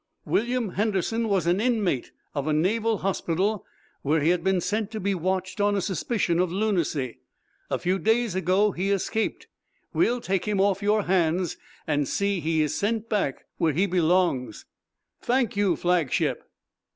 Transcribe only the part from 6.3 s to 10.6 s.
of lunacy. A few days ago he escaped. We'll take him